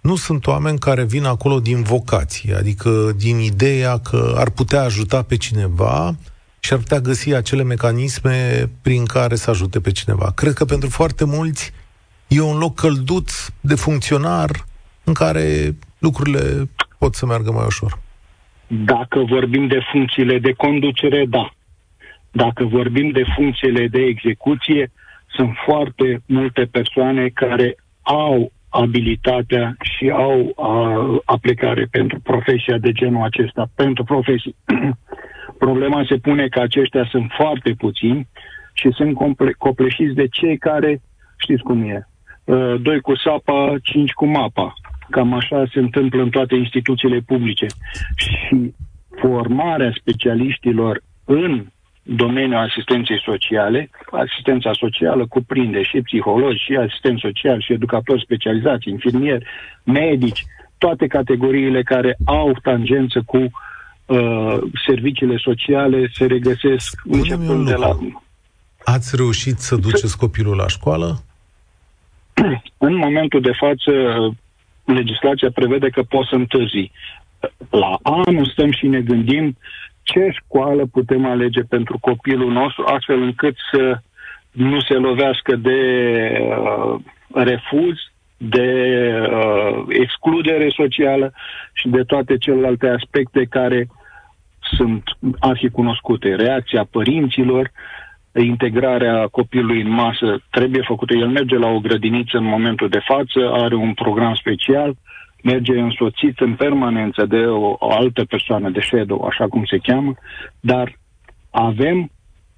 [0.00, 5.22] nu sunt oameni care vin acolo din vocație, adică din ideea că ar putea ajuta
[5.22, 6.16] pe cineva
[6.64, 10.32] și ar putea găsi acele mecanisme prin care să ajute pe cineva.
[10.34, 11.72] Cred că pentru foarte mulți
[12.28, 14.50] e un loc călduț de funcționar
[15.04, 15.44] în care
[15.98, 16.40] lucrurile
[16.98, 17.98] pot să meargă mai ușor.
[18.66, 21.50] Dacă vorbim de funcțiile de conducere, da.
[22.30, 24.92] Dacă vorbim de funcțiile de execuție,
[25.26, 33.22] sunt foarte multe persoane care au abilitatea și au a, aplicare pentru profesia de genul
[33.22, 34.56] acesta, pentru profesii.
[35.68, 38.28] Problema se pune că aceștia sunt foarte puțini
[38.72, 41.00] și sunt comple- copleșiți de cei care,
[41.36, 42.08] știți cum e,
[42.44, 44.72] uh, doi cu sapa, cinci cu mapa.
[45.10, 47.66] Cam așa se întâmplă în toate instituțiile publice.
[48.16, 48.74] Și
[49.20, 51.66] formarea specialiștilor în
[52.02, 59.46] domeniul asistenței sociale, asistența socială cuprinde și psihologi, și asistent social, și educatori specializați, infirmieri,
[59.84, 60.44] medici,
[60.78, 63.50] toate categoriile care au tangență cu
[64.12, 67.98] uh, serviciile sociale se regăsesc începând de la...
[68.84, 71.22] Ați reușit să duceți copilul la școală?
[72.88, 73.92] În momentul de față,
[74.84, 76.90] legislația prevede că poți să întârzi.
[77.70, 79.56] La anul stăm și ne gândim
[80.02, 83.98] ce școală putem alege pentru copilul nostru, astfel încât să
[84.50, 85.80] nu se lovească de
[86.40, 87.00] uh,
[87.34, 87.96] refuz,
[88.36, 88.68] de
[89.30, 91.32] uh, excludere socială
[91.72, 93.88] și de toate celelalte aspecte care
[94.76, 95.02] sunt
[95.38, 96.34] arhicunoscute.
[96.34, 97.70] Reacția părinților,
[98.40, 101.14] integrarea copilului în masă trebuie făcută.
[101.14, 104.94] El merge la o grădiniță în momentul de față, are un program special,
[105.42, 110.14] merge însoțit în permanență de o, o altă persoană, de shadow, așa cum se cheamă,
[110.60, 110.98] dar
[111.50, 112.10] avem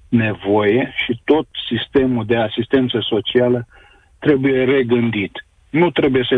[0.09, 3.67] nevoie și tot sistemul de asistență socială
[4.19, 5.45] trebuie regândit.
[5.69, 6.37] Nu trebuie să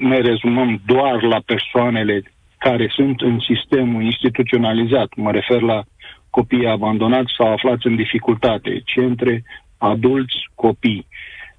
[0.00, 2.22] ne rezumăm doar la persoanele
[2.66, 5.08] care sunt în sistemul instituționalizat.
[5.16, 5.84] Mă refer la
[6.30, 9.44] copii abandonați sau aflați în dificultate, centre,
[9.78, 11.06] adulți, copii.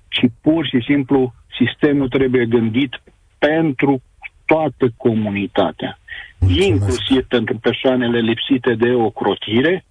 [0.08, 3.02] Ci pur și simplu sistemul trebuie gândit
[3.38, 4.02] pentru
[4.46, 6.00] toată comunitatea.
[6.40, 6.68] Mulțumesc.
[6.68, 9.86] Inclusiv pentru persoanele lipsite de ocrotire,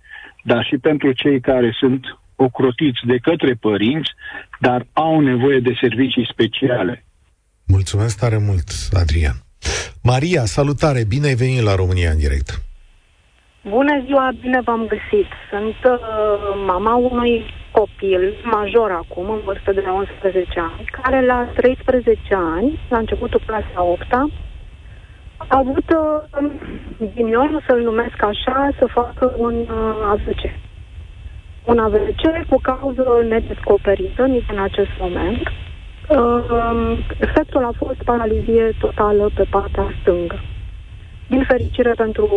[0.44, 2.04] dar și pentru cei care sunt
[2.36, 4.10] ocrotiți de către părinți,
[4.60, 7.04] dar au nevoie de servicii speciale.
[7.66, 9.36] Mulțumesc tare mult, Adrian.
[10.02, 12.50] Maria, salutare, bine ai venit la România în direct.
[13.68, 15.28] Bună ziua, bine v-am găsit.
[15.50, 15.98] Sunt uh,
[16.66, 22.98] mama unui copil major acum, în vârstă de 11 ani, care la 13 ani, la
[22.98, 24.12] începutul clasa 8
[25.48, 26.50] a avut uh,
[27.14, 30.42] ghinionul, să-l numesc așa, să facă un uh, AVC.
[31.64, 35.42] Un AVC cu cauză nedescoperită nici în acest moment.
[36.10, 40.40] Uh, efectul a fost paralizie totală pe partea stângă.
[41.26, 42.28] Din fericire pentru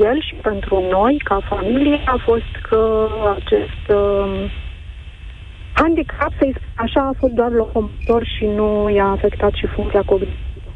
[0.00, 4.50] el și pentru noi, ca familie, a fost că acest uh,
[5.72, 10.72] handicap, să așa, a fost doar locomotor și nu i-a afectat și funcția cognitivă.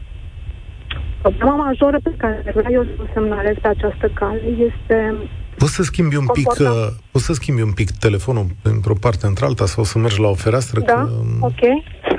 [1.21, 5.15] Problema majoră pe care vreau eu să o semnalez pe această cale este
[5.63, 6.67] Poți să schimbi un pic, uh,
[7.11, 10.81] poți să schimbi un pic telefonul într-o parte într-alta sau să mergi la o fereastră?
[10.81, 11.61] Da, că, um, ok.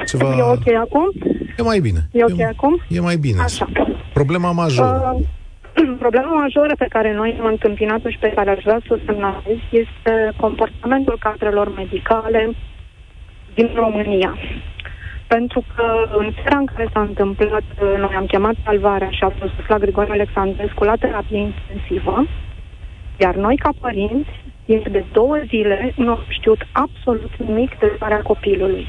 [0.05, 0.35] Ceva...
[0.37, 1.11] E ok acum?
[1.57, 1.99] E mai bine.
[2.11, 2.81] E ok e, acum?
[2.87, 3.41] E mai bine.
[3.41, 3.67] Așa.
[4.13, 5.15] Problema majoră.
[5.15, 9.03] Uh, problema majoră pe care noi am întâmpinat-o și pe care aș vrea să o
[9.05, 12.55] semnalez este comportamentul cadrelor medicale
[13.53, 14.37] din România.
[15.27, 15.85] Pentru că
[16.17, 17.63] în seara în care s-a întâmplat,
[17.97, 22.25] noi am chemat salvarea și a fost la Grigore Alexandrescu la terapie intensivă,
[23.19, 24.29] iar noi, ca părinți,
[24.65, 28.87] timp de două zile nu am știut absolut nimic de starea copilului.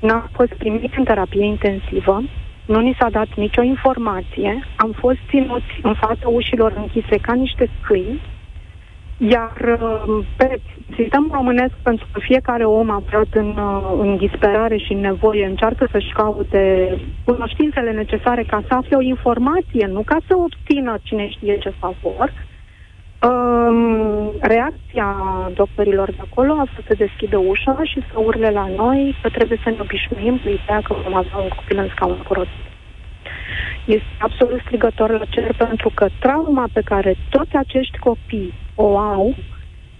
[0.00, 2.22] N-am fost primit în terapie intensivă,
[2.66, 7.70] nu ni s-a dat nicio informație, am fost ținuți în fața ușilor închise ca niște
[7.80, 8.20] scâini,
[9.18, 10.60] iar uh, pe
[10.96, 15.88] sistemul românesc, pentru că fiecare om aflat în, uh, în disperare și în nevoie încearcă
[15.90, 21.58] să-și caute cunoștințele necesare ca să afle o informație, nu ca să obțină cine știe
[21.58, 22.32] ce favor,
[23.22, 25.16] Um, reacția
[25.54, 29.60] doctorilor de acolo a fost să deschidă ușa și să urle la noi că trebuie
[29.62, 32.58] să ne obișnuim cu ideea că vom avea un copil în scaun cu roți.
[33.84, 39.34] Este absolut strigător la cer pentru că trauma pe care toți acești copii o au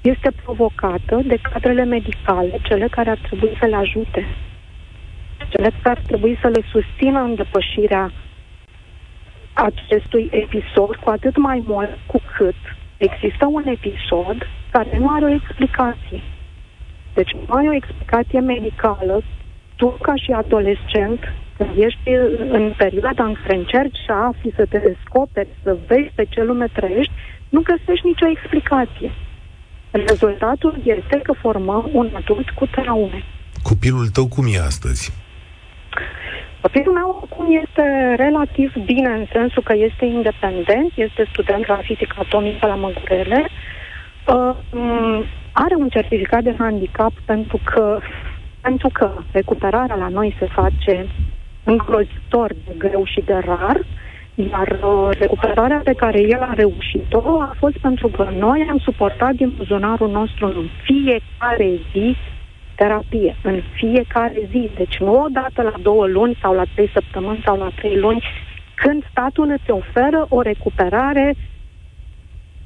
[0.01, 4.27] este provocată de cadrele medicale, cele care ar trebui să le ajute,
[5.49, 8.13] cele care ar trebui să le susțină în depășirea
[9.53, 12.55] acestui episod, cu atât mai mult cu cât
[12.99, 14.39] există un episod
[14.71, 16.21] care nu are o explicație.
[17.15, 19.23] Deci nu ai o explicație medicală,
[19.77, 21.21] tu ca și adolescent,
[21.57, 22.09] când ești
[22.51, 26.67] în perioada în care încerci să afli, să te descoperi, să vezi pe ce lume
[26.73, 27.13] trăiești,
[27.49, 29.11] nu găsești nicio explicație.
[29.91, 33.23] Rezultatul este că formăm un adult cu traume.
[33.63, 35.13] Copilul tău cum e astăzi?
[36.61, 42.17] Copilul meu acum este relativ bine în sensul că este independent, este student la fizică
[42.19, 43.49] atomică la Măgurele,
[44.27, 48.01] uh, are un certificat de handicap pentru că,
[48.61, 51.07] pentru că recuperarea la noi se face
[51.65, 53.81] îngrozitor de greu și de rar,
[54.35, 59.33] iar uh, recuperarea pe care el a reușit-o a fost pentru că noi am suportat
[59.33, 62.17] din buzunarul nostru în fiecare zi
[62.81, 64.71] terapie în fiecare zi.
[64.75, 68.25] Deci nu o dată la două luni sau la trei săptămâni sau la trei luni,
[68.75, 71.35] când statul îți oferă o recuperare,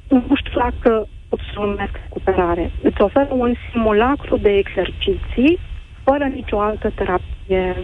[0.07, 5.59] nu știu dacă pot să numesc recuperare, îți oferă un simulacru de exerciții
[6.03, 7.75] fără nicio altă terapie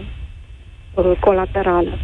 [0.94, 1.98] uh, colaterală.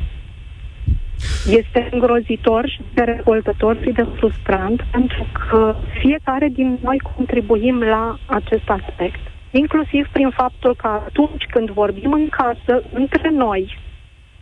[1.48, 8.18] Este îngrozitor și de revoltător și de frustrant pentru că fiecare din noi contribuim la
[8.26, 9.20] acest aspect
[9.56, 13.78] inclusiv prin faptul că atunci când vorbim în casă, între noi,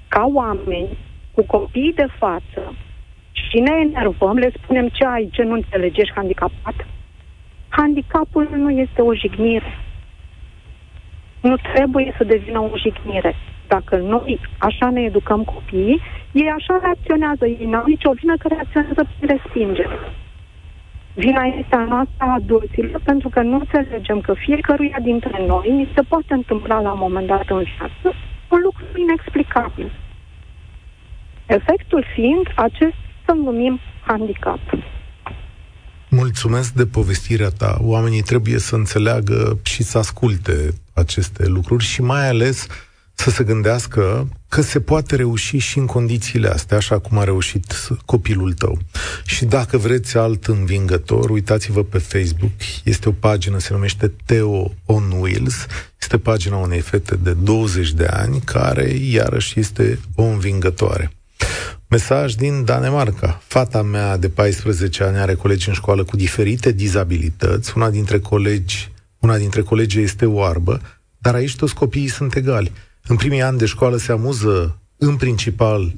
[0.08, 0.88] ca oameni,
[1.34, 2.74] cu copiii de față,
[3.32, 6.86] și ne enervăm, le spunem ce ai, ce nu înțelegi, ești handicapat.
[7.68, 9.78] Handicapul nu este o jignire.
[11.40, 13.34] Nu trebuie să devină o jignire.
[13.66, 16.00] Dacă noi așa ne educăm copiii,
[16.32, 17.46] ei așa reacționează.
[17.46, 19.98] Ei n-au nicio vină că reacționează prin respingere.
[21.14, 25.90] Vina este a noastră a adulților pentru că nu înțelegem că fiecăruia dintre noi ni
[25.94, 28.16] se poate întâmpla la un moment dat în viață
[28.48, 29.92] un lucru inexplicabil.
[31.46, 34.60] Efectul fiind acest să numim handicap.
[36.08, 37.78] Mulțumesc de povestirea ta.
[37.80, 42.66] Oamenii trebuie să înțeleagă și să asculte aceste lucruri și mai ales
[43.14, 47.88] să se gândească că se poate reuși și în condițiile astea, așa cum a reușit
[48.04, 48.78] copilul tău.
[49.24, 52.50] Și dacă vreți alt învingător, uitați-vă pe Facebook,
[52.84, 55.66] este o pagină, se numește Theo on Wheels,
[56.00, 61.12] este pagina unei fete de 20 de ani, care iarăși este o învingătoare.
[61.88, 63.42] Mesaj din Danemarca.
[63.46, 67.72] Fata mea de 14 ani are colegi în școală cu diferite dizabilități.
[67.76, 70.80] Una dintre colegi, una dintre colegi este oarbă,
[71.18, 72.72] dar aici toți copiii sunt egali.
[73.08, 75.92] În primii ani de școală se amuză în principal,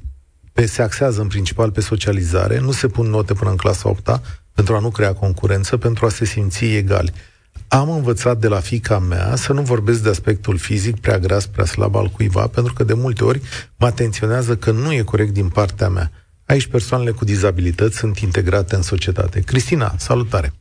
[0.52, 4.20] pe, se axează în principal pe socializare, nu se pun note până în clasa 8
[4.54, 7.12] pentru a nu crea concurență, pentru a se simți egali.
[7.68, 11.64] Am învățat de la fica mea să nu vorbesc de aspectul fizic prea gras, prea
[11.64, 13.40] slab al cuiva, pentru că de multe ori
[13.78, 16.10] mă atenționează că nu e corect din partea mea.
[16.46, 19.40] Aici persoanele cu dizabilități sunt integrate în societate.
[19.40, 20.52] Cristina, salutare!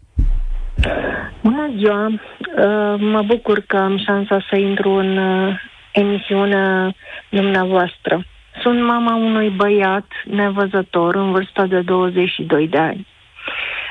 [1.43, 2.07] Bună ziua!
[2.07, 5.59] Uh, mă bucur că am șansa să intru în uh,
[5.95, 6.95] emisiunea
[7.29, 8.25] dumneavoastră.
[8.61, 13.07] Sunt mama unui băiat nevăzător în vârstă de 22 de ani.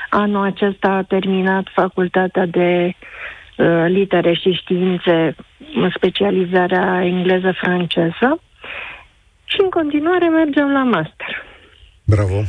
[0.09, 2.95] Anul acesta a terminat facultatea de
[3.57, 5.35] uh, litere și științe,
[5.95, 8.41] specializarea engleză-franceză
[9.45, 11.43] și în continuare mergem la master.
[12.05, 12.43] Bravo!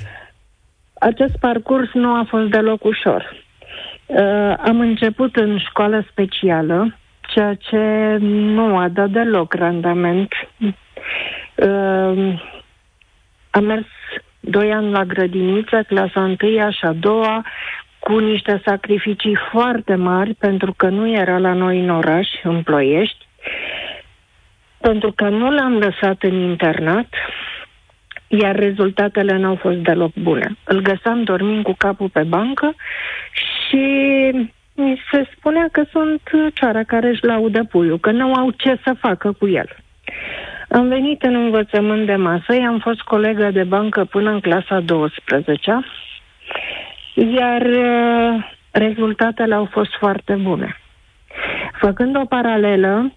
[0.99, 3.43] Acest parcurs nu a fost deloc ușor.
[4.05, 6.97] Uh, am început în școală specială,
[7.35, 10.33] ceea ce nu a dat deloc randament.
[11.55, 12.39] Uh,
[13.49, 13.85] am mers
[14.39, 17.45] doi ani la grădiniță, clasa întâia și a doua,
[17.99, 23.27] cu niște sacrificii foarte mari, pentru că nu era la noi în oraș, în Ploiești,
[24.77, 27.07] pentru că nu l-am lăsat în internat,
[28.27, 30.57] iar rezultatele n-au fost deloc bune.
[30.63, 32.75] Îl găsam dormind cu capul pe bancă
[33.31, 33.83] și
[34.75, 36.21] mi se spunea că sunt
[36.53, 39.67] ceara care își laudă puiul, că nu au ce să facă cu el.
[40.69, 45.79] Am venit în învățământ de masă, i-am fost colegă de bancă până în clasa 12
[47.15, 50.77] iar uh, rezultatele au fost foarte bune.
[51.79, 53.11] Făcând o paralelă,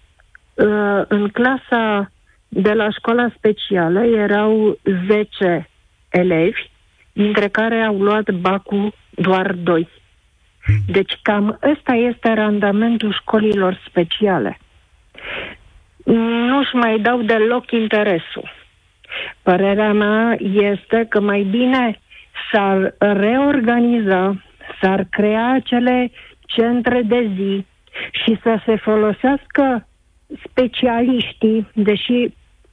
[0.53, 2.11] uh, în clasa
[2.47, 5.69] de la școala specială erau 10
[6.09, 6.69] elevi,
[7.13, 9.87] dintre care au luat bacul doar 2.
[10.87, 14.57] Deci cam ăsta este randamentul școlilor speciale.
[16.49, 18.51] Nu-și mai dau deloc interesul.
[19.41, 21.99] Părerea mea este că mai bine
[22.51, 24.43] s-ar reorganiza,
[24.81, 26.11] s-ar crea acele
[26.45, 27.65] centre de zi
[28.11, 29.87] și să se folosească
[30.49, 32.27] specialiștii, deși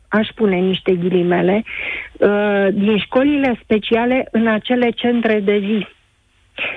[0.08, 1.64] aș pune niște ghilimele,
[2.12, 5.86] uh, din școlile speciale în acele centre de zi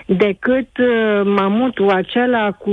[0.05, 2.71] decât uh, mamutul acela cu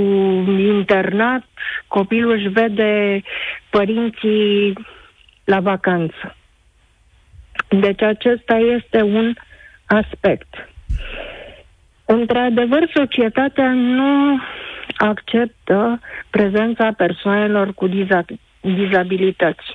[0.57, 1.43] internat,
[1.87, 3.21] copilul își vede
[3.69, 4.73] părinții
[5.43, 6.35] la vacanță.
[7.69, 9.33] Deci acesta este un
[9.85, 10.69] aspect.
[12.05, 14.39] Într-adevăr, societatea nu
[14.97, 15.99] acceptă
[16.29, 17.89] prezența persoanelor cu
[18.61, 19.65] dizabilități.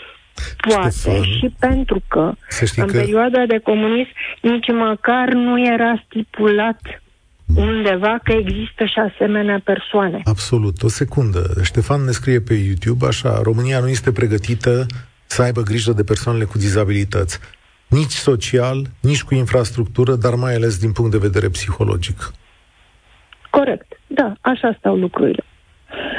[0.57, 2.33] Poate Ștefan, și pentru că
[2.77, 2.93] în că...
[2.93, 4.11] perioada de comunism
[4.41, 7.02] nici măcar nu era stipulat
[7.57, 10.21] undeva că există și asemenea persoane.
[10.25, 10.83] Absolut.
[10.83, 11.43] O secundă.
[11.63, 14.87] Ștefan ne scrie pe YouTube așa, România nu este pregătită
[15.27, 17.39] să aibă grijă de persoanele cu dizabilități.
[17.89, 22.33] Nici social, nici cu infrastructură, dar mai ales din punct de vedere psihologic.
[23.51, 24.01] Corect.
[24.07, 25.45] Da, așa stau lucrurile.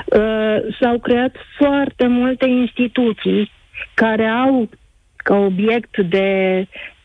[0.06, 3.52] Uh, s-au creat foarte multe instituții
[3.94, 4.70] care au
[5.16, 6.28] ca obiect de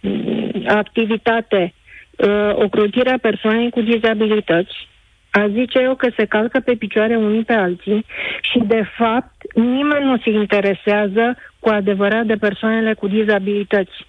[0.00, 1.74] mm, activitate
[2.18, 4.88] uh, ocrotirea persoanei cu dizabilități,
[5.30, 8.04] a zice eu că se calcă pe picioare unii pe alții
[8.40, 14.06] și, de fapt, nimeni nu se interesează cu adevărat de persoanele cu dizabilități.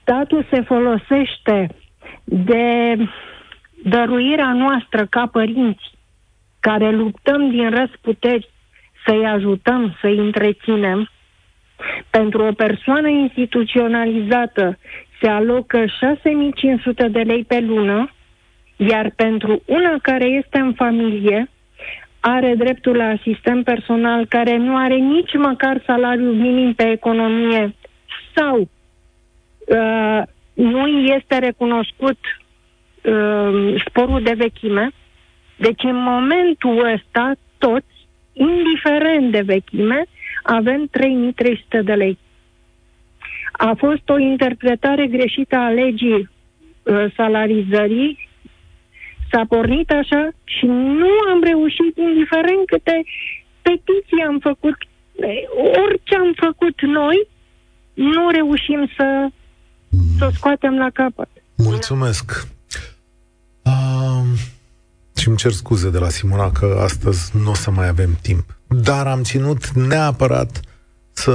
[0.00, 1.68] Statul se folosește
[2.24, 2.96] de
[3.82, 5.90] dăruirea noastră ca părinți,
[6.60, 8.48] care luptăm din răsputeri
[9.06, 11.10] să-i ajutăm, să-i întreținem,
[12.10, 14.78] pentru o persoană instituționalizată
[15.20, 18.10] se alocă 6500 de lei pe lună,
[18.76, 21.48] iar pentru una care este în familie,
[22.20, 27.74] are dreptul la asistent personal care nu are nici măcar salariul minim pe economie
[28.34, 30.22] sau uh,
[30.54, 32.18] nu este recunoscut
[33.02, 34.90] uh, sporul de vechime.
[35.56, 40.04] Deci în momentul ăsta toți, indiferent de vechime,
[40.42, 42.18] avem 3300 de lei
[43.58, 46.20] a fost o interpretare greșită a legii
[46.82, 48.28] uh, salarizării,
[49.30, 50.66] s-a pornit așa și
[51.00, 52.96] nu am reușit, indiferent câte
[53.62, 54.76] petiții am făcut,
[55.86, 57.28] orice am făcut noi,
[57.94, 59.28] nu reușim să,
[60.18, 61.28] să o scoatem la capăt.
[61.56, 62.48] Mulțumesc!
[63.64, 64.26] Um,
[65.16, 68.44] și îmi cer scuze de la Simona că astăzi nu o să mai avem timp.
[68.66, 70.60] Dar am ținut neapărat
[71.12, 71.32] să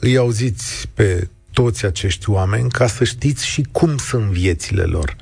[0.00, 5.16] îi auziți pe toți acești oameni ca să știți și cum sunt viețile lor.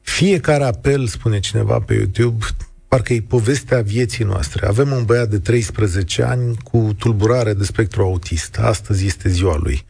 [0.00, 2.44] Fiecare apel, spune cineva pe YouTube,
[2.88, 4.66] parcă e povestea vieții noastre.
[4.66, 8.58] Avem un băiat de 13 ani cu tulburare de spectru autist.
[8.58, 9.84] Astăzi este ziua lui.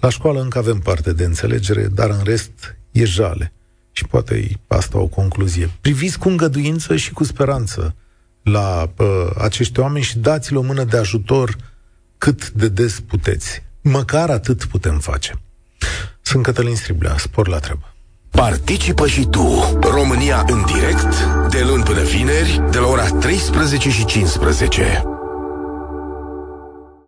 [0.00, 3.52] La școală încă avem parte de înțelegere, dar în rest e jale.
[3.92, 5.70] Și poate e asta o concluzie.
[5.80, 7.94] Priviți cu îngăduință și cu speranță
[8.42, 11.56] la uh, acești oameni și dați-le o mână de ajutor
[12.18, 13.62] cât de des puteți.
[13.90, 15.40] Măcar atât putem face.
[16.22, 17.94] Sunt Cătălin Striblea, spor la treabă.
[18.30, 24.04] Participă și tu, România în direct, de luni până vineri, de la ora 13 și
[24.04, 25.17] 15.